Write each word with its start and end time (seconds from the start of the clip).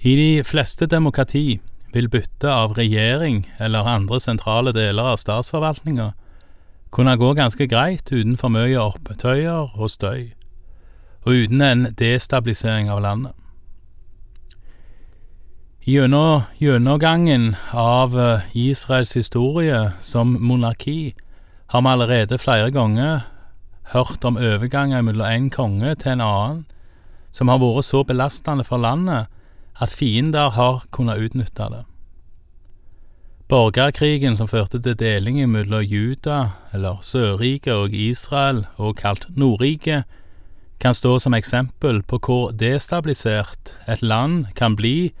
I 0.00 0.16
de 0.16 0.44
fleste 0.44 0.86
demokrati 0.86 1.60
vil 1.92 2.08
bytte 2.12 2.52
av 2.52 2.74
regjering 2.76 3.46
eller 3.58 3.88
andre 3.88 4.20
sentrale 4.20 4.72
deler 4.76 5.14
av 5.14 5.20
statsforvaltninga 5.22 6.12
kunne 6.92 7.16
gå 7.16 7.32
ganske 7.34 7.66
greit 7.68 8.12
uten 8.12 8.36
for 8.36 8.52
mye 8.52 8.76
opptøyer 8.80 9.72
og 9.74 9.90
støy, 9.90 10.32
og 11.24 11.32
uten 11.32 11.62
en 11.64 11.86
destabilisering 11.98 12.90
av 12.92 13.02
landet. 13.04 13.32
Gjennom 15.86 16.42
gjennomgangen 16.58 17.54
av 17.72 18.16
Israels 18.58 19.14
historie 19.14 19.92
som 20.02 20.34
monarki 20.40 21.14
har 21.70 21.82
vi 21.82 21.92
allerede 21.92 22.38
flere 22.42 22.72
ganger 22.74 23.20
hørt 23.92 24.24
om 24.24 24.36
overganger 24.36 25.02
mellom 25.06 25.26
en 25.26 25.50
konge 25.50 25.94
til 25.94 26.16
en 26.16 26.24
annen 26.26 26.64
som 27.32 27.48
har 27.52 27.62
vært 27.62 27.86
så 27.86 28.02
belastende 28.02 28.66
for 28.66 28.82
landet 28.82 29.30
at 29.80 29.92
fiender 29.92 30.50
har 30.50 30.84
kunnet 30.90 31.20
utnytte 31.20 31.68
det. 31.72 31.84
Borgerkrigen 33.48 34.34
som 34.36 34.48
førte 34.50 34.80
til 34.82 34.96
delingen 34.98 35.52
mellom 35.52 35.84
Juda, 35.86 36.56
eller 36.74 36.98
Sørriket, 37.02 37.72
og 37.72 37.94
Israel, 37.94 38.64
og 38.76 38.96
kalt 38.96 39.28
Nordriket, 39.36 40.02
kan 40.80 40.94
stå 40.94 41.18
som 41.22 41.34
eksempel 41.34 42.02
på 42.02 42.18
hvor 42.18 42.50
destabilisert 42.50 43.72
et 43.88 44.02
land 44.02 44.46
kan 44.56 44.76
bli 44.76 45.12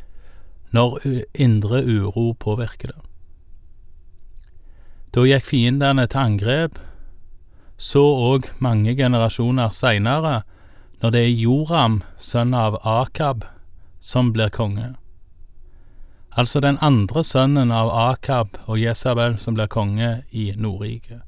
når 0.74 0.98
indre 1.34 1.84
uro 1.86 2.32
påvirker 2.32 2.92
det. 2.92 3.00
Da 5.14 5.22
gikk 5.24 5.46
fiendene 5.48 6.04
til 6.10 6.20
angrep, 6.20 6.80
så 7.76 8.02
òg 8.02 8.50
mange 8.60 8.96
generasjoner 8.96 9.70
seinere, 9.72 10.42
når 11.00 11.12
det 11.14 11.22
er 11.22 11.38
Joram, 11.40 12.02
sønn 12.18 12.52
av 12.56 12.80
Akab, 12.82 13.46
som 14.00 14.32
blir 14.32 14.48
konge. 14.48 14.94
Altså 16.36 16.60
den 16.60 16.78
andre 16.84 17.24
sønnen 17.24 17.72
av 17.72 17.88
Akab 17.88 18.58
og 18.66 18.78
Jesabel 18.78 19.38
som 19.38 19.56
blir 19.56 19.70
konge 19.72 20.22
i 20.30 20.52
Nordriket. 20.56 21.22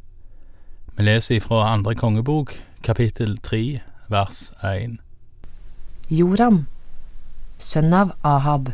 Vi 0.96 1.04
leser 1.06 1.38
ifra 1.38 1.62
andre 1.72 1.94
kongebok, 1.94 2.52
kapittel 2.82 3.38
tre, 3.38 3.80
vers 4.08 4.50
én. 4.62 4.98
Joram, 6.10 6.66
sønn 7.58 7.94
av 7.94 8.12
Ahab, 8.24 8.72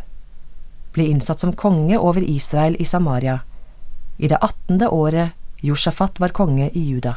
ble 0.95 1.09
innsatt 1.11 1.43
som 1.43 1.53
konge 1.53 1.99
over 1.99 2.23
Israel 2.23 2.77
i 2.79 2.87
Samaria 2.87 3.41
i 4.17 4.29
det 4.31 4.39
attende 4.41 4.89
året 4.89 5.35
Josjafat 5.65 6.21
var 6.21 6.29
konge 6.29 6.71
i 6.71 6.81
Juda. 6.81 7.15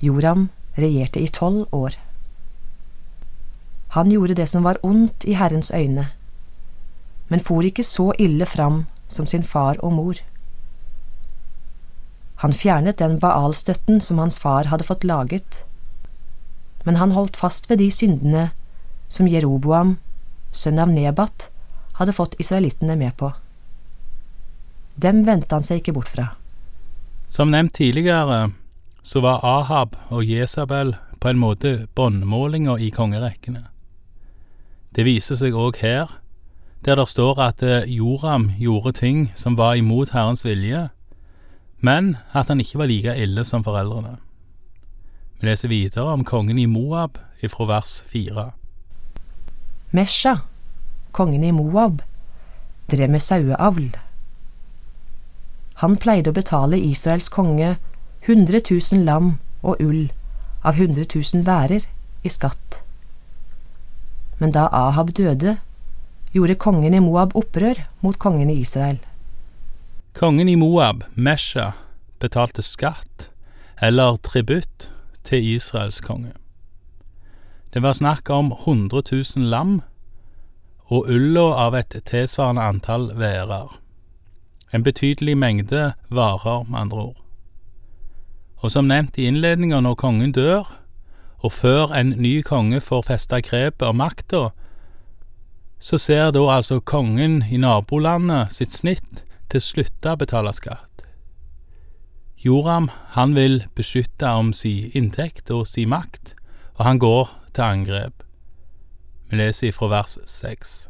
Joram 0.00 0.48
regjerte 0.76 1.20
i 1.20 1.28
tolv 1.28 1.66
år. 1.74 1.96
Han 3.88 4.10
gjorde 4.10 4.34
det 4.34 4.46
som 4.46 4.62
var 4.62 4.78
ondt 4.82 5.24
i 5.24 5.34
Herrens 5.34 5.70
øyne, 5.74 6.08
men 7.28 7.40
for 7.40 7.62
ikke 7.62 7.84
så 7.84 8.12
ille 8.18 8.46
fram 8.46 8.84
som 9.08 9.26
sin 9.26 9.44
far 9.44 9.78
og 9.84 9.92
mor. 9.92 10.20
Han 12.42 12.52
fjernet 12.52 12.98
den 12.98 13.18
Baal-støtten 13.20 14.00
som 14.00 14.18
hans 14.18 14.38
far 14.38 14.68
hadde 14.68 14.84
fått 14.84 15.04
laget, 15.04 15.64
men 16.84 16.96
han 16.96 17.12
holdt 17.16 17.36
fast 17.36 17.70
ved 17.70 17.78
de 17.78 17.90
syndene 17.90 18.50
som 19.08 19.28
Jeroboam, 19.28 19.96
sønn 20.52 20.78
av 20.78 20.92
Nebat, 20.92 21.48
hadde 21.96 22.12
fått 22.12 22.36
israelittene 22.38 22.96
med 22.96 23.16
på. 23.16 23.32
Dem 24.96 25.24
vendte 25.24 25.54
han 25.54 25.64
seg 25.64 25.80
ikke 25.80 25.96
bort 25.96 26.12
fra. 26.12 26.28
Som 27.28 27.50
nevnt 27.50 27.74
tidligere, 27.74 28.50
så 29.02 29.20
var 29.24 29.44
Ahab 29.44 29.96
og 30.08 30.24
Jesabel 30.24 30.94
på 31.20 31.30
en 31.30 31.40
måte 31.40 31.86
båndmålinger 31.94 32.80
i 32.82 32.90
kongerekkene. 32.94 33.64
Det 34.96 35.04
viser 35.04 35.36
seg 35.36 35.52
òg 35.52 35.76
her, 35.82 36.08
der 36.84 36.96
det 36.96 37.08
står 37.10 37.40
at 37.44 37.62
eh, 37.62 37.84
Joram 37.84 38.50
gjorde 38.56 38.94
ting 38.96 39.26
som 39.36 39.58
var 39.58 39.74
imot 39.76 40.14
Herrens 40.14 40.44
vilje, 40.44 40.86
men 41.84 42.16
at 42.32 42.48
han 42.48 42.60
ikke 42.60 42.78
var 42.80 42.88
like 42.88 43.12
ille 43.20 43.44
som 43.44 43.64
foreldrene. 43.64 44.16
Vi 45.40 45.50
leser 45.50 45.68
videre 45.68 46.14
om 46.16 46.24
kongen 46.24 46.58
i 46.58 46.64
Moab 46.64 47.18
ifra 47.44 47.66
vers 47.68 47.98
fire. 48.08 48.54
Mesha, 49.92 50.38
kongen 51.12 51.44
i 51.44 51.52
Moab, 51.52 52.00
drev 52.88 53.12
med 53.12 53.20
saueavl. 53.20 53.90
Han 55.84 55.98
pleide 56.00 56.32
å 56.32 56.38
betale 56.40 56.80
Israels 56.80 57.28
konge 57.28 57.76
100 58.24 58.64
000 58.70 59.04
lam 59.04 59.34
og 59.60 59.76
ull 59.84 60.06
av 60.64 60.80
100 60.80 61.04
000 61.12 61.44
værer 61.44 61.84
i 62.24 62.32
skatt. 62.32 62.85
Men 64.38 64.52
da 64.52 64.68
Ahab 64.72 65.14
døde, 65.16 65.56
gjorde 66.32 66.58
kongen 66.60 66.94
i 66.94 67.00
Moab 67.00 67.36
opprør 67.36 67.86
mot 68.00 68.18
kongen 68.18 68.50
i 68.50 68.60
Israel. 68.60 68.98
Kongen 70.16 70.48
i 70.48 70.54
Moab, 70.54 71.04
Mesha, 71.14 71.70
betalte 72.20 72.62
skatt, 72.62 73.30
eller 73.82 74.16
tributt, 74.16 74.92
til 75.26 75.42
Israels 75.56 76.00
konge. 76.00 76.30
Det 77.74 77.82
var 77.82 77.92
snakk 77.98 78.30
om 78.30 78.52
100 78.52 79.02
000 79.12 79.48
lam 79.50 79.80
og 80.86 81.08
ulla 81.10 81.48
av 81.66 81.74
et 81.74 81.96
tilsvarende 82.06 82.62
antall 82.62 83.10
værer. 83.18 83.74
En 84.72 84.84
betydelig 84.86 85.34
mengde 85.38 85.92
varer, 86.08 86.62
med 86.68 86.78
andre 86.80 86.98
ord. 86.98 87.22
Og 88.62 88.70
som 88.70 88.86
nevnt 88.86 89.18
i 89.18 89.26
innledninga, 89.26 89.80
når 89.80 89.94
kongen 89.94 90.32
dør, 90.32 90.70
og 91.44 91.52
før 91.52 91.92
en 91.94 92.14
ny 92.20 92.40
konge 92.46 92.80
får 92.80 93.06
festa 93.10 93.40
grepet 93.44 93.86
om 93.88 94.00
makta, 94.00 94.48
så 95.78 95.98
ser 96.00 96.32
da 96.32 96.42
altså 96.56 96.80
kongen 96.80 97.42
i 97.50 97.60
nabolandet 97.60 98.54
sitt 98.56 98.72
snitt 98.72 99.22
til 99.52 99.60
å 99.60 99.66
slutte 99.66 100.14
å 100.14 100.20
betale 100.20 100.52
skatt. 100.56 101.04
Joram, 102.46 102.90
han 103.16 103.34
vil 103.34 103.64
beskytte 103.74 104.30
om 104.38 104.52
si 104.54 104.90
inntekt 104.96 105.50
og 105.50 105.66
si 105.68 105.86
makt, 105.88 106.34
og 106.78 106.84
han 106.86 107.00
går 107.02 107.32
til 107.52 107.64
angrep. 107.64 108.22
Vi 109.30 109.40
leser 109.40 109.72
ifra 109.72 109.88
vers 109.90 110.18
seks. 110.30 110.86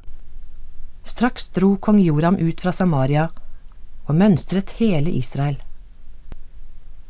Straks 1.07 1.49
dro 1.55 1.77
kong 1.81 2.01
Joram 2.03 2.37
ut 2.37 2.61
fra 2.61 2.75
Samaria 2.75 3.29
og 4.07 4.19
mønstret 4.19 4.75
hele 4.81 5.13
Israel. 5.15 5.57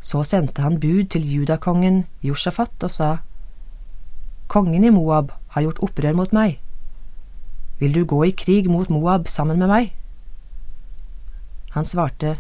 Så 0.01 0.23
sendte 0.29 0.63
han 0.63 0.79
bud 0.81 1.09
til 1.11 1.25
judakongen 1.27 2.05
Josjafat 2.23 2.87
og 2.87 2.93
sa, 2.93 3.11
Kongen 4.47 4.85
i 4.85 4.91
Moab 4.91 5.33
har 5.55 5.63
gjort 5.63 5.83
opprør 5.83 6.15
mot 6.15 6.33
meg. 6.33 6.61
Vil 7.81 7.93
du 7.93 8.05
gå 8.05 8.23
i 8.25 8.33
krig 8.33 8.71
mot 8.71 8.91
Moab 8.91 9.29
sammen 9.29 9.59
med 9.59 9.69
meg? 9.69 9.93
Han 11.77 11.85
svarte, 11.85 12.39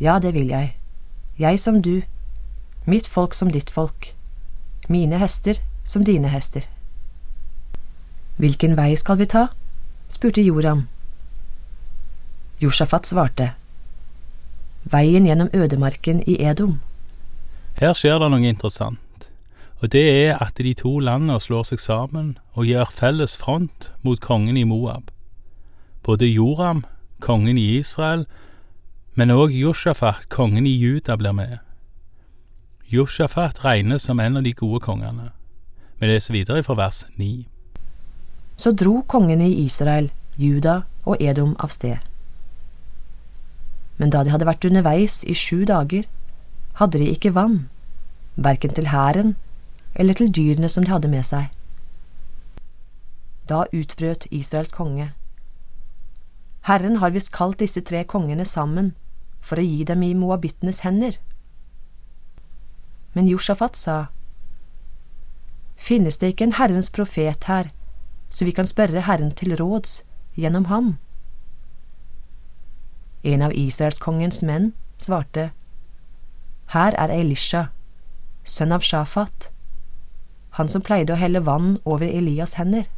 Ja, 0.00 0.18
det 0.18 0.32
vil 0.34 0.48
jeg, 0.48 0.76
jeg 1.38 1.60
som 1.60 1.82
du, 1.82 2.02
mitt 2.86 3.08
folk 3.08 3.34
som 3.34 3.50
ditt 3.52 3.70
folk, 3.70 4.14
mine 4.88 5.18
hester 5.18 5.60
som 5.84 6.04
dine 6.04 6.28
hester. 6.28 6.64
Hvilken 8.40 8.76
vei 8.76 8.94
skal 8.96 9.18
vi 9.18 9.26
ta? 9.26 9.48
spurte 10.08 10.40
Joram. 10.40 10.86
Josjafat 12.60 13.06
svarte, 13.06 13.52
Veien 14.84 15.26
gjennom 15.26 15.50
ødemarken 15.52 16.22
i 16.26 16.38
Edom. 16.40 16.80
Her 17.80 17.92
skjer 17.92 18.18
det 18.18 18.30
noe 18.32 18.48
interessant, 18.48 18.96
og 19.80 19.92
det 19.92 20.04
er 20.26 20.38
at 20.38 20.58
de 20.58 20.74
to 20.74 20.98
landene 20.98 21.40
slår 21.40 21.70
seg 21.70 21.80
sammen 21.80 22.34
og 22.52 22.68
gjør 22.68 22.92
felles 22.92 23.36
front 23.36 23.90
mot 24.02 24.20
kongen 24.20 24.56
i 24.56 24.64
Moab. 24.64 25.10
Både 26.02 26.28
Joram, 26.28 26.84
kongen 27.20 27.58
i 27.58 27.78
Israel, 27.78 28.26
men 29.14 29.30
òg 29.30 29.52
Josjafat, 29.56 30.28
kongen 30.28 30.66
i 30.66 30.76
Juda, 30.76 31.16
blir 31.16 31.32
med. 31.32 31.58
Josjafat 32.92 33.64
regnes 33.64 34.02
som 34.02 34.20
en 34.20 34.36
av 34.36 34.44
de 34.44 34.52
gode 34.52 34.80
kongene. 34.80 35.30
Vi 36.00 36.06
leser 36.06 36.36
videre 36.36 36.62
fra 36.62 36.76
vers 36.76 37.04
9. 37.16 37.44
Så 38.56 38.72
dro 38.72 39.00
kongene 39.08 39.48
i 39.48 39.64
Israel, 39.64 40.10
Juda 40.36 40.82
og 41.04 41.20
Edom 41.20 41.56
av 41.60 41.72
sted 41.72 42.00
men 44.00 44.08
da 44.08 44.22
de 44.24 44.32
hadde 44.32 44.48
vært 44.48 44.64
underveis 44.64 45.20
i 45.28 45.36
sju 45.36 45.66
dager, 45.68 46.06
hadde 46.80 47.02
de 47.02 47.10
ikke 47.12 47.34
vann, 47.36 47.66
verken 48.40 48.72
til 48.72 48.88
hæren 48.88 49.34
eller 49.94 50.14
til 50.14 50.30
dyrene 50.30 50.68
som 50.68 50.84
de 50.84 50.92
hadde 50.92 51.10
med 51.10 51.24
seg. 51.26 51.50
Da 53.48 53.64
utbrøt 53.74 54.28
Israels 54.30 54.72
konge. 54.72 55.10
Herren 56.68 56.96
har 57.00 57.10
visst 57.10 57.32
kalt 57.32 57.58
disse 57.58 57.80
tre 57.80 58.04
kongene 58.04 58.44
sammen 58.44 58.94
for 59.40 59.58
å 59.58 59.64
gi 59.64 59.84
dem 59.88 60.02
i 60.04 60.14
moabittenes 60.14 60.82
hender. 60.84 61.16
Men 63.12 63.28
Josjafat 63.28 63.76
sa, 63.76 63.98
Finnes 65.80 66.20
det 66.20 66.34
ikke 66.34 66.44
en 66.44 66.58
Herrens 66.58 66.90
profet 66.92 67.46
her, 67.48 67.70
så 68.28 68.44
vi 68.44 68.52
kan 68.52 68.68
spørre 68.68 69.06
Herren 69.06 69.32
til 69.32 69.56
råds 69.56 70.02
gjennom 70.36 70.68
ham? 70.68 70.98
En 73.24 73.42
av 73.42 73.56
israelskongens 73.56 74.42
menn 74.44 74.72
svarte, 75.00 75.50
Her 76.76 76.94
er 77.00 77.10
Elisha, 77.10 77.70
sønn 78.44 78.76
av 78.76 78.84
Shafat, 78.84 79.50
han 80.58 80.68
som 80.68 80.82
pleide 80.82 81.14
å 81.14 81.20
helle 81.20 81.42
vann 81.46 81.78
over 81.84 82.06
Elias 82.06 82.56
hender. 82.58 82.88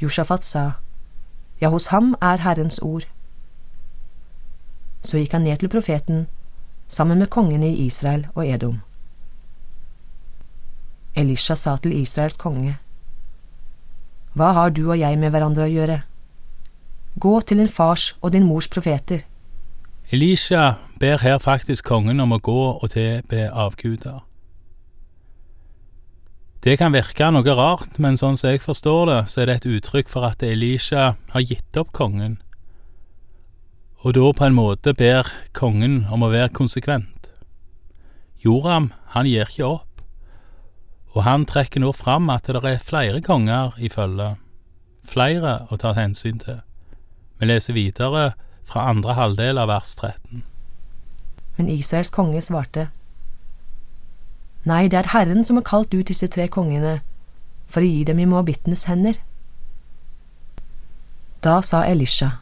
Josjafat 0.00 0.44
sa, 0.44 0.72
Ja, 1.60 1.68
hos 1.70 1.86
ham 1.94 2.16
er 2.20 2.42
Herrens 2.42 2.80
ord. 2.82 3.04
Så 5.02 5.18
gikk 5.18 5.32
han 5.32 5.44
ned 5.44 5.60
til 5.62 5.70
profeten 5.70 6.26
sammen 6.88 7.18
med 7.18 7.30
kongene 7.30 7.68
i 7.70 7.86
Israel 7.86 8.26
og 8.34 8.46
Edom. 8.46 8.80
Elisha 11.14 11.54
sa 11.54 11.76
til 11.76 11.92
Israels 11.92 12.36
konge, 12.36 12.78
Hva 14.34 14.52
har 14.52 14.70
du 14.70 14.88
og 14.90 14.98
jeg 14.98 15.18
med 15.18 15.30
hverandre 15.30 15.68
å 15.68 15.70
gjøre? 15.70 16.00
Gå 17.20 17.40
til 17.40 17.60
din 17.60 17.68
fars 17.68 18.16
og 18.22 18.32
din 18.32 18.46
mors 18.48 18.68
profeter. 18.68 19.22
Elisha 20.10 20.74
ber 21.00 21.20
her 21.20 21.38
faktisk 21.38 21.84
kongen 21.84 22.20
om 22.20 22.32
å 22.32 22.40
gå 22.40 22.60
og 22.72 22.90
tilbe 22.90 23.50
avguder. 23.52 24.22
Det 26.62 26.76
kan 26.78 26.94
virke 26.94 27.26
noe 27.34 27.54
rart, 27.58 27.96
men 27.98 28.14
sånn 28.14 28.36
som 28.38 28.52
jeg 28.52 28.62
forstår 28.62 29.08
det, 29.08 29.20
så 29.32 29.40
er 29.42 29.48
det 29.48 29.54
et 29.56 29.70
uttrykk 29.76 30.10
for 30.12 30.22
at 30.28 30.44
Elisha 30.46 31.16
har 31.32 31.42
gitt 31.42 31.78
opp 31.80 31.90
kongen, 31.96 32.36
og 34.06 34.14
da 34.14 34.28
på 34.34 34.46
en 34.46 34.54
måte 34.54 34.94
ber 34.94 35.26
kongen 35.58 36.04
om 36.14 36.22
å 36.22 36.30
være 36.30 36.52
konsekvent. 36.54 37.32
Joram, 38.42 38.92
han 39.14 39.26
gir 39.26 39.50
ikke 39.50 39.66
opp, 39.66 40.04
og 41.14 41.26
han 41.26 41.48
trekker 41.50 41.82
nå 41.82 41.90
fram 41.98 42.30
at 42.30 42.46
det 42.46 42.62
er 42.62 42.78
flere 42.82 43.18
konger 43.26 43.74
i 43.82 43.90
følge, 43.90 44.36
flere 45.02 45.64
å 45.66 45.78
ta 45.82 45.96
hensyn 45.98 46.38
til. 46.42 46.62
Vi 47.42 47.50
leser 47.50 47.74
videre 47.74 48.32
fra 48.62 48.86
andre 48.90 49.18
halvdel 49.18 49.58
av 49.58 49.70
vers 49.70 49.98
13. 49.98 50.46
Men 51.58 51.74
Israels 51.74 52.14
konge 52.14 52.38
svarte, 52.42 52.92
Nei, 54.64 54.86
det 54.88 54.98
er 54.98 55.10
Herren 55.10 55.44
som 55.44 55.58
har 55.58 55.66
kalt 55.66 55.94
ut 55.94 56.06
disse 56.06 56.28
tre 56.30 56.46
kongene 56.48 57.00
for 57.72 57.82
å 57.82 57.88
gi 57.88 58.04
dem 58.04 58.20
i 58.22 58.28
moabittenes 58.28 58.84
hender. 58.86 59.16
Da 61.42 61.60
sa 61.62 61.82
Elisha, 61.84 62.38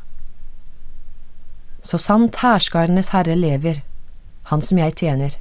Så 1.83 1.97
sant 1.99 2.37
herskarenes 2.37 3.09
herre 3.09 3.35
lever, 3.35 3.81
han 4.51 4.61
som 4.61 4.79
jeg 4.79 4.97
tjener. 5.01 5.39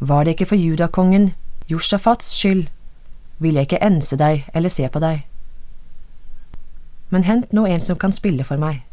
Var 0.00 0.24
det 0.24 0.30
ikke 0.34 0.46
for 0.46 0.56
judakongen, 0.56 1.34
Josjafats 1.68 2.30
skyld, 2.32 2.68
ville 3.38 3.60
jeg 3.60 3.68
ikke 3.68 3.84
ense 3.84 4.16
deg 4.16 4.46
eller 4.54 4.72
se 4.72 4.88
på 4.88 5.02
deg. 5.04 5.26
Men 7.10 7.24
hent 7.28 7.52
nå 7.52 7.66
en 7.66 7.80
som 7.80 7.98
kan 7.98 8.12
spille 8.12 8.44
for 8.44 8.56
meg. 8.56 8.84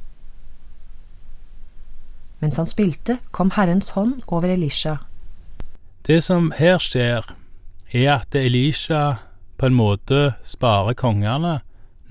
Mens 2.41 2.57
han 2.59 2.67
spilte, 2.67 3.19
kom 3.31 3.51
Herrens 3.55 3.89
hånd 3.95 4.21
over 4.27 4.51
Elisha. 4.51 4.97
Det 6.07 6.23
som 6.23 6.51
her 6.53 6.77
skjer, 6.77 7.25
er 7.89 8.09
at 8.13 8.35
Elisha 8.37 9.15
på 9.57 9.65
en 9.65 9.73
måte 9.73 10.35
sparer 10.45 10.93
kongene 10.93 11.59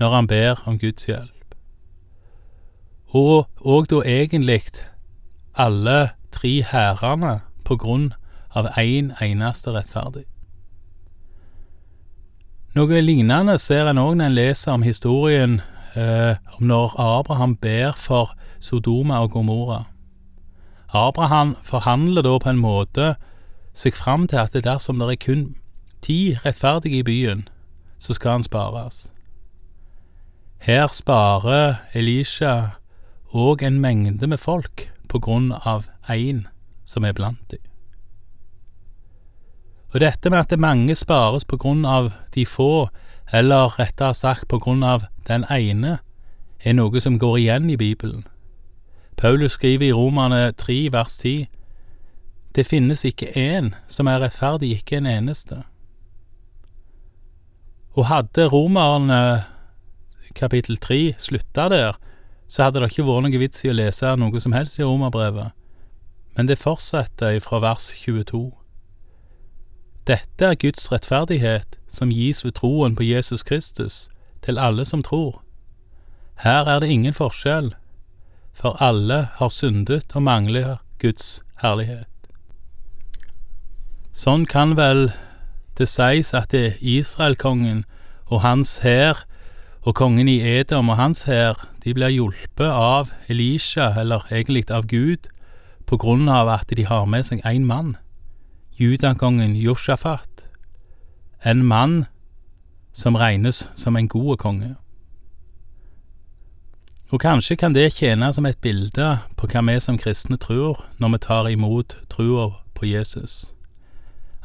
når 0.01 0.15
han 0.15 0.27
ber 0.27 0.59
om 0.67 0.75
Guds 0.79 1.05
hjelp. 1.07 1.55
Og 3.15 3.47
òg 3.63 3.87
da 3.87 4.01
egentlig 4.03 4.81
alle 5.55 6.09
tre 6.35 6.59
hærene 6.67 7.37
på 7.63 7.77
grunn 7.79 8.09
av 8.51 8.67
én 8.75 9.13
en 9.15 9.23
eneste 9.23 9.71
rettferdig. 9.71 10.25
Noe 12.75 12.99
lignende 12.99 13.55
ser 13.63 13.87
en 13.87 14.01
òg 14.01 14.17
når 14.19 14.25
en 14.25 14.35
leser 14.35 14.73
om 14.73 14.83
historien 14.83 15.61
eh, 15.95 16.35
om 16.57 16.67
når 16.67 16.97
Abraham 16.99 17.55
ber 17.55 17.95
for 17.95 18.33
Sodoma 18.59 19.21
og 19.23 19.31
Gomorra. 19.31 19.85
Abraham 20.91 21.55
forhandler 21.63 22.27
da 22.27 22.35
på 22.39 22.51
en 22.51 22.59
måte 22.59 23.15
seg 23.75 23.93
fram 23.93 24.27
til 24.31 24.39
at 24.39 24.55
dersom 24.55 24.99
det 24.99 25.11
er 25.11 25.21
kun 25.25 25.43
ti 26.01 26.37
rettferdige 26.45 27.01
i 27.01 27.03
byen, 27.03 27.47
så 27.97 28.13
skal 28.13 28.31
han 28.31 28.43
spares. 28.43 29.11
Her 30.57 30.87
sparer 30.87 31.75
Elisha 31.93 32.79
òg 33.35 33.63
en 33.63 33.79
mengde 33.81 34.27
med 34.27 34.39
folk 34.39 34.87
på 35.09 35.19
grunn 35.19 35.51
av 35.51 35.89
én 36.09 36.45
som 36.85 37.03
er 37.03 37.13
blant 37.13 37.51
dem. 37.51 37.59
Og 39.93 39.99
dette 39.99 40.29
med 40.29 40.39
at 40.39 40.49
det 40.49 40.59
mange 40.59 40.95
spares 40.95 41.45
på 41.45 41.57
grunn 41.57 41.85
av 41.85 42.11
de 42.35 42.45
få, 42.45 42.89
eller 43.33 43.79
rettere 43.79 44.13
sagt 44.13 44.47
på 44.47 44.59
grunn 44.59 44.83
av 44.83 45.05
den 45.27 45.45
ene, 45.51 45.99
er 46.59 46.73
noe 46.73 47.01
som 47.01 47.19
går 47.19 47.37
igjen 47.37 47.69
i 47.69 47.77
Bibelen. 47.77 48.25
Paulus 49.17 49.51
skriver 49.51 49.87
i 49.87 49.93
Romane 49.93 50.51
3 50.51 50.91
vers 50.91 51.17
10 51.17 51.45
Det 52.55 52.63
finnes 52.63 53.03
ikke 53.05 53.33
én 53.35 53.73
som 53.91 54.07
er 54.07 54.21
rettferdig, 54.23 54.71
ikke 54.77 54.97
en 55.01 55.09
eneste. 55.11 55.63
Og 57.95 58.07
hadde 58.07 58.47
romerne 58.47 59.43
kapittel 60.35 60.77
3 60.77 61.15
slutta 61.19 61.69
der, 61.69 61.97
så 62.47 62.63
hadde 62.63 62.79
det 62.79 62.91
ikke 62.91 63.07
vært 63.07 63.25
noe 63.25 63.41
vits 63.41 63.63
i 63.65 63.71
å 63.71 63.75
lese 63.75 64.15
noe 64.19 64.41
som 64.43 64.55
helst 64.55 64.79
i 64.79 64.85
romerbrevet, 64.85 65.51
men 66.35 66.47
det 66.47 66.59
fortsetter 66.59 67.39
fra 67.43 67.61
vers 67.63 67.89
22. 68.03 68.51
Dette 70.07 70.45
er 70.45 70.59
Guds 70.61 70.91
rettferdighet 70.91 71.79
som 71.89 72.11
gis 72.13 72.43
ved 72.45 72.57
troen 72.59 72.95
på 72.95 73.07
Jesus 73.07 73.43
Kristus, 73.43 74.09
til 74.45 74.59
alle 74.61 74.85
som 74.85 75.01
tror. 75.03 75.41
Her 76.43 76.67
er 76.69 76.83
det 76.83 76.91
ingen 76.93 77.15
forskjell, 77.15 77.71
for 78.53 78.77
alle 78.83 79.25
har 79.39 79.49
syndet 79.49 80.15
og 80.15 80.27
mangler 80.27 80.77
Guds 81.01 81.41
herlighet. 81.63 82.14
Sånn 84.15 84.45
kan 84.47 84.77
vel 84.77 85.09
det 85.75 85.89
sies 85.91 86.29
at 86.37 86.53
det 86.55 86.77
Israelkongen 86.79 87.81
og 88.31 88.45
hans 88.45 88.77
hær 88.79 89.25
og 89.83 89.97
kongen 89.99 90.29
i 90.31 90.37
Edom 90.39 90.87
og 90.89 90.95
hans 90.95 91.25
hær, 91.27 91.59
de 91.83 91.91
blir 91.93 92.13
hjulpet 92.13 92.71
av 92.71 93.11
Elisha, 93.27 93.91
eller 93.99 94.23
egentlig 94.31 94.63
av 94.71 94.87
Gud, 94.87 95.27
på 95.85 95.99
grunn 95.99 96.29
av 96.31 96.47
at 96.49 96.71
de 96.71 96.85
har 96.87 97.03
med 97.05 97.27
seg 97.27 97.43
én 97.45 97.67
mann, 97.67 97.97
judakongen 98.79 99.57
Josjafat, 99.59 100.47
en 101.43 101.65
mann 101.67 102.05
som 102.95 103.19
regnes 103.19 103.65
som 103.75 103.99
en 103.99 104.07
god 104.07 104.39
konge. 104.41 104.75
Og 107.11 107.19
kanskje 107.21 107.59
kan 107.59 107.75
det 107.75 107.91
tjene 107.99 108.31
som 108.33 108.47
et 108.47 108.63
bilde 108.63 109.17
på 109.35 109.51
hva 109.51 109.61
vi 109.67 109.75
som 109.83 109.99
kristne 109.99 110.39
tror 110.39 110.79
når 110.97 111.13
vi 111.17 111.21
tar 111.27 111.51
imot 111.51 111.97
trua 112.09 112.47
på 112.73 112.87
Jesus. 112.89 113.54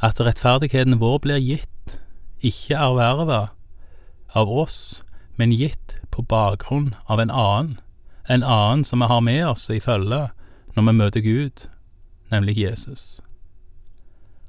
At 0.01 0.21
rettferdigheten 0.21 0.97
vår 1.01 1.19
blir 1.21 1.41
gitt, 1.45 1.99
ikke 2.41 2.79
erverva 2.81 3.43
av 4.33 4.49
oss, 4.49 5.03
men 5.37 5.53
gitt 5.53 5.99
på 6.11 6.25
bakgrunn 6.25 6.95
av 7.05 7.21
en 7.21 7.31
annen, 7.31 7.75
en 8.29 8.43
annen 8.43 8.85
som 8.85 9.03
vi 9.03 9.11
har 9.11 9.21
med 9.21 9.43
oss 9.45 9.69
i 9.69 9.81
følge 9.81 10.31
når 10.77 10.87
vi 10.87 10.95
møter 10.97 11.25
Gud, 11.25 11.67
nemlig 12.33 12.57
Jesus. 12.57 13.19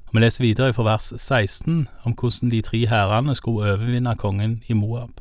Og 0.08 0.16
Vi 0.16 0.22
leser 0.24 0.44
videre 0.44 0.72
fra 0.72 0.84
vers 0.84 1.12
16 1.16 1.88
om 2.04 2.14
hvordan 2.14 2.52
de 2.52 2.60
tre 2.62 2.86
hærene 2.86 3.34
skulle 3.34 3.64
overvinne 3.64 4.16
kongen 4.16 4.62
i 4.68 4.76
Moab. 4.76 5.20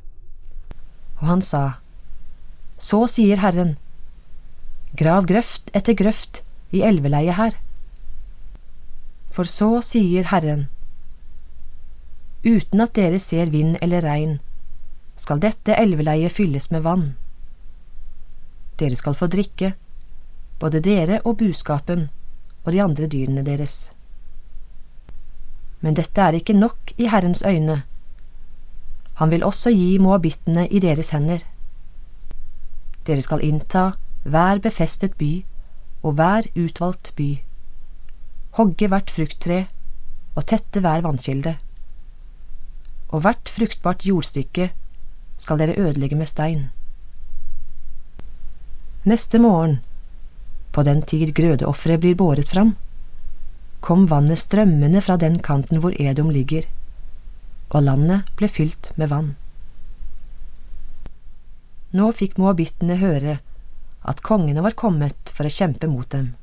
Og 1.20 1.28
han 1.28 1.42
sa, 1.42 1.80
Så 2.78 3.08
sier 3.08 3.40
Herren, 3.40 3.78
grav 4.98 5.28
grøft 5.28 5.72
etter 5.74 5.94
grøft 5.94 6.44
i 6.72 6.82
elveleiet 6.82 7.36
her. 7.36 7.56
For 9.32 9.48
så 9.48 9.80
sier 9.86 10.28
Herren, 10.28 10.68
uten 12.44 12.82
at 12.84 12.96
dere 12.98 13.20
ser 13.20 13.52
vind 13.54 13.78
eller 13.82 14.04
regn, 14.04 14.40
skal 15.16 15.40
dette 15.40 15.78
elveleiet 15.78 16.34
fylles 16.34 16.72
med 16.74 16.84
vann. 16.84 17.06
Dere 18.82 18.98
skal 19.00 19.16
få 19.16 19.30
drikke, 19.32 19.74
både 20.60 20.82
dere 20.84 21.22
og 21.24 21.38
buskapen 21.40 22.10
og 22.64 22.74
de 22.74 22.82
andre 22.84 23.08
dyrene 23.08 23.46
deres. 23.46 23.94
Men 25.82 25.96
dette 25.98 26.22
er 26.22 26.38
ikke 26.38 26.58
nok 26.58 26.94
i 26.98 27.08
Herrens 27.10 27.42
øyne. 27.46 27.82
Han 29.22 29.32
vil 29.32 29.44
også 29.44 29.72
gi 29.74 29.98
moabittene 29.98 30.68
i 30.68 30.80
deres 30.80 31.10
hender. 31.16 31.40
Dere 33.08 33.22
skal 33.22 33.42
innta 33.46 33.92
hver 34.24 34.60
befestet 34.60 35.16
by 35.18 35.32
og 36.04 36.14
hver 36.18 36.50
utvalgt 36.56 37.14
by, 37.16 37.38
hogge 38.58 38.90
hvert 38.92 39.12
frukttre 39.14 39.66
og 40.36 40.46
tette 40.52 40.84
hver 40.84 41.04
vannkilde. 41.06 41.56
Og 43.12 43.24
hvert 43.24 43.52
fruktbart 43.52 44.06
jordstykke 44.08 44.70
skal 45.42 45.60
dere 45.60 45.78
ødelegge 45.80 46.18
med 46.20 46.30
stein. 46.30 46.70
Neste 49.08 49.40
morgen, 49.42 49.80
på 50.72 50.84
den 50.88 51.02
tid 51.02 51.34
grødeofferet 51.36 52.04
blir 52.04 52.16
båret 52.16 52.48
fram, 52.48 52.76
kom 53.82 54.06
vannet 54.12 54.40
strømmende 54.40 55.02
fra 55.02 55.18
den 55.18 55.40
kanten 55.42 55.82
hvor 55.82 55.96
Edom 56.00 56.30
ligger, 56.30 56.68
og 57.72 57.88
landet 57.88 58.30
ble 58.38 58.48
fylt 58.52 58.92
med 58.96 59.10
vann. 59.10 59.32
Nå 61.98 62.12
fikk 62.16 62.38
moabittene 62.40 63.00
høre 63.02 63.40
at 64.08 64.22
kongene 64.24 64.64
var 64.64 64.78
kommet 64.78 65.34
for 65.34 65.48
å 65.48 65.52
kjempe 65.52 65.90
mot 65.92 66.08
dem. 66.14 66.36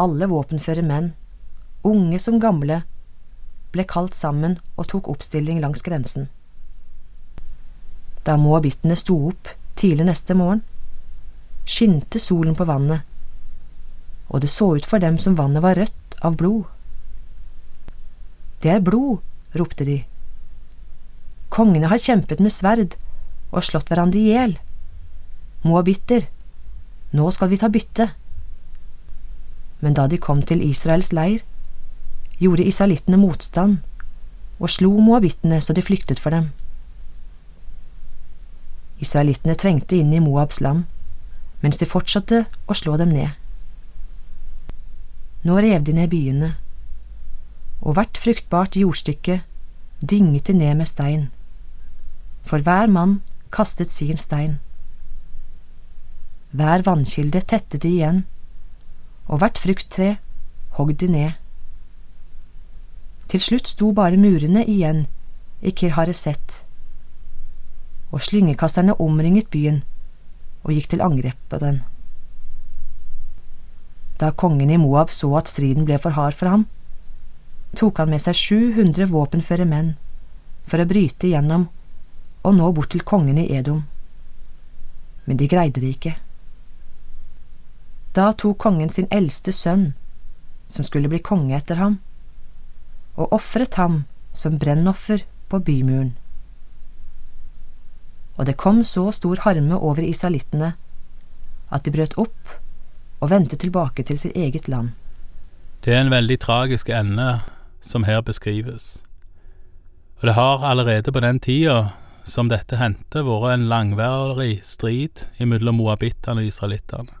Alle 0.00 0.28
våpenføre 0.30 0.82
menn, 0.86 1.12
unge 1.84 2.18
som 2.22 2.38
gamle, 2.40 2.82
ble 3.74 3.84
kalt 3.84 4.16
sammen 4.16 4.56
og 4.76 4.88
tok 4.92 5.10
oppstilling 5.12 5.60
langs 5.60 5.84
grensen. 5.84 6.30
Da 8.24 8.36
moabittene 8.40 8.96
sto 8.96 9.16
opp 9.28 9.50
tidlig 9.80 10.06
neste 10.08 10.36
morgen, 10.36 10.62
skinte 11.68 12.20
solen 12.20 12.56
på 12.56 12.66
vannet, 12.68 13.04
og 14.30 14.40
det 14.44 14.50
så 14.52 14.72
ut 14.76 14.86
for 14.88 15.02
dem 15.02 15.18
som 15.20 15.36
vannet 15.36 15.64
var 15.64 15.76
rødt 15.76 16.16
av 16.24 16.36
blod. 16.40 16.64
Det 18.62 18.72
er 18.72 18.84
blod, 18.84 19.20
ropte 19.56 19.86
de. 19.88 19.98
Kongene 21.50 21.88
har 21.90 22.00
kjempet 22.00 22.40
med 22.40 22.54
sverd 22.54 22.96
og 23.50 23.64
slått 23.66 23.88
hverandre 23.90 24.20
i 24.20 24.32
hjel. 24.32 24.56
Moabitter, 25.66 26.28
nå 27.16 27.30
skal 27.34 27.50
vi 27.50 27.58
ta 27.60 27.68
bytte. 27.72 28.10
Men 29.80 29.96
da 29.96 30.06
de 30.06 30.18
kom 30.18 30.42
til 30.42 30.62
Israels 30.64 31.12
leir, 31.16 31.44
gjorde 32.40 32.64
israelittene 32.64 33.20
motstand 33.20 33.78
og 34.60 34.72
slo 34.72 34.92
moabittene 35.00 35.60
så 35.64 35.76
de 35.76 35.84
flyktet 35.84 36.20
for 36.20 36.36
dem. 36.36 36.50
Israelittene 39.00 39.56
trengte 39.56 39.96
inn 39.96 40.12
i 40.12 40.20
Moabs 40.20 40.60
land, 40.60 40.84
mens 41.64 41.80
de 41.80 41.88
fortsatte 41.88 42.44
å 42.68 42.76
slå 42.76 42.96
dem 43.00 43.12
ned. 43.16 43.36
Nå 45.48 45.56
rev 45.64 45.84
de 45.84 45.94
ned 45.96 46.10
byene, 46.12 46.50
og 47.80 47.96
hvert 47.96 48.20
fruktbart 48.20 48.76
jordstykke 48.76 49.40
dynget 50.04 50.50
de 50.50 50.56
ned 50.56 50.76
med 50.80 50.88
stein, 50.88 51.28
for 52.44 52.60
hver 52.64 52.92
mann 52.92 53.20
kastet 53.52 53.92
sin 53.92 54.20
stein. 54.20 54.58
Hver 56.52 56.84
vannkilde 56.84 57.40
tettet 57.40 57.80
de 57.84 57.94
igjen, 57.94 58.24
og 59.30 59.38
hvert 59.38 59.60
frukttre 59.62 60.16
hogg 60.74 60.96
de 60.98 61.06
ned. 61.10 61.38
Til 63.30 63.42
slutt 63.42 63.70
sto 63.70 63.92
bare 63.94 64.18
murene 64.18 64.64
igjen 64.66 65.04
i 65.62 65.70
Kirhareset, 65.70 66.64
og 68.10 68.24
slyngekasterne 68.26 68.96
omringet 68.98 69.46
byen 69.54 69.84
og 70.64 70.74
gikk 70.74 70.90
til 70.90 71.04
angrep 71.04 71.38
på 71.48 71.60
den. 71.62 71.82
Da 74.20 74.32
kongen 74.34 74.70
i 74.70 74.80
Moab 74.80 75.14
så 75.14 75.30
at 75.38 75.48
striden 75.48 75.86
ble 75.86 75.96
for 76.02 76.18
hard 76.18 76.34
for 76.36 76.50
ham, 76.50 76.66
tok 77.78 78.02
han 78.02 78.10
med 78.10 78.20
seg 78.20 78.34
700 78.34 79.06
våpenføre 79.12 79.64
menn 79.68 79.94
for 80.66 80.82
å 80.82 80.88
bryte 80.90 81.28
igjennom 81.28 81.68
og 82.42 82.56
nå 82.56 82.72
bort 82.74 82.90
til 82.92 83.06
kongen 83.06 83.38
i 83.38 83.46
Edom. 83.54 83.84
Men 85.24 85.38
de 85.38 85.46
greide 85.48 85.78
det 85.78 85.94
ikke. 85.94 86.16
Da 88.14 88.32
tok 88.32 88.58
kongen 88.58 88.90
sin 88.90 89.06
eldste 89.10 89.52
sønn, 89.52 89.92
som 90.68 90.86
skulle 90.86 91.10
bli 91.10 91.20
konge 91.22 91.56
etter 91.56 91.78
ham, 91.78 91.98
og 93.14 93.32
ofret 93.34 93.76
ham 93.78 94.04
som 94.32 94.58
brennoffer 94.58 95.22
på 95.50 95.60
bymuren. 95.66 96.14
Og 98.38 98.46
det 98.46 98.56
kom 98.56 98.82
så 98.84 99.10
stor 99.12 99.42
harme 99.44 99.76
over 99.76 100.02
israelittene 100.02 100.72
at 101.70 101.84
de 101.84 101.92
brøt 101.94 102.16
opp 102.18 102.54
og 103.20 103.30
vendte 103.30 103.58
tilbake 103.60 104.02
til 104.06 104.18
sitt 104.18 104.36
eget 104.36 104.68
land. 104.68 104.94
Det 105.84 105.94
er 105.94 106.02
en 106.04 106.12
veldig 106.12 106.38
tragisk 106.40 106.88
ende 106.88 107.40
som 107.80 108.04
her 108.04 108.22
beskrives. 108.24 109.02
Og 110.20 110.28
det 110.28 110.34
har 110.34 110.64
allerede 110.64 111.12
på 111.12 111.20
den 111.20 111.40
tida 111.40 111.92
som 112.24 112.50
dette 112.50 112.76
hendte, 112.76 113.22
vært 113.24 113.54
en 113.54 113.68
langvarig 113.68 114.60
strid 114.64 115.24
mellom 115.40 115.80
moabittene 115.80 116.44
og 116.44 116.50
israelittene. 116.50 117.16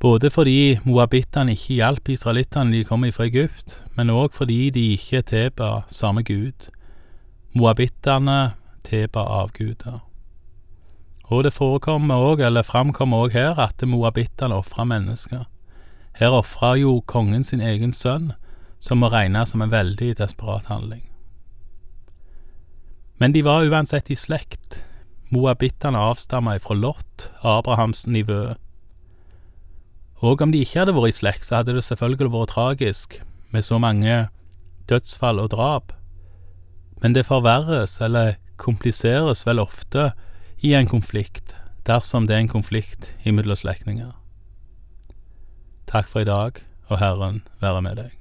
Både 0.00 0.30
fordi 0.30 0.78
moabittene 0.86 1.56
ikke 1.56 1.80
hjalp 1.80 2.08
israelittene 2.14 2.76
de 2.76 2.84
kom 2.86 3.02
fra 3.10 3.26
Egypt, 3.26 3.80
men 3.96 4.10
òg 4.14 4.36
fordi 4.36 4.70
de 4.70 4.92
ikke 4.94 5.22
tilba 5.26 5.82
samme 5.90 6.22
gud. 6.22 6.68
Moabittene 7.54 8.52
tilba 8.86 9.24
avguder. 9.40 9.98
Og 11.28 11.44
det 11.44 11.52
forekommer 11.52 12.14
òg, 12.14 12.40
eller 12.46 12.62
framkommer 12.62 13.26
òg 13.26 13.34
her, 13.34 13.58
at 13.58 13.82
moabittene 13.82 14.54
ofra 14.54 14.84
mennesker. 14.84 15.44
Her 16.14 16.30
ofra 16.30 16.76
jo 16.78 17.00
kongen 17.00 17.44
sin 17.44 17.60
egen 17.60 17.92
sønn, 17.92 18.32
som 18.80 19.02
må 19.02 19.10
regnes 19.10 19.50
som 19.50 19.62
en 19.62 19.74
veldig 19.74 20.14
desperat 20.18 20.70
handling. 20.70 21.02
Men 23.18 23.34
de 23.34 23.42
var 23.42 23.66
uansett 23.66 24.10
i 24.10 24.16
slekt. 24.16 24.84
Moabittene 25.34 25.98
avstamma 25.98 26.54
ifra 26.56 26.74
Lot, 26.78 27.28
Abrahams 27.42 28.06
nivå. 28.06 28.54
Og 30.18 30.42
om 30.42 30.52
de 30.52 30.62
ikke 30.64 30.82
hadde 30.82 30.94
vært 30.96 31.14
i 31.14 31.18
slekt, 31.20 31.46
så 31.46 31.60
hadde 31.60 31.76
det 31.76 31.84
selvfølgelig 31.86 32.32
vært 32.32 32.54
tragisk 32.54 33.20
med 33.54 33.62
så 33.62 33.78
mange 33.78 34.28
dødsfall 34.90 35.38
og 35.38 35.52
drap. 35.54 35.92
Men 37.02 37.14
det 37.14 37.28
forverres, 37.28 38.00
eller 38.02 38.34
kompliseres 38.58 39.44
vel 39.46 39.62
ofte, 39.62 40.10
i 40.58 40.74
en 40.74 40.90
konflikt, 40.90 41.54
dersom 41.86 42.26
det 42.26 42.34
er 42.34 42.42
en 42.42 42.50
konflikt 42.50 43.12
imellom 43.22 43.56
slektninger. 43.56 44.10
Takk 45.86 46.10
for 46.10 46.26
i 46.26 46.28
dag, 46.28 46.58
og 46.90 46.98
Herren 46.98 47.44
være 47.62 47.82
med 47.82 48.00
deg. 48.02 48.16